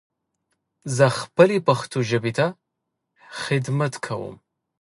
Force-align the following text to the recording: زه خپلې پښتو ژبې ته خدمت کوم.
زه 0.95 1.05
خپلې 1.19 1.57
پښتو 1.67 1.97
ژبې 2.09 2.31
ته 2.37 2.45
خدمت 3.41 3.93
کوم. 4.05 4.35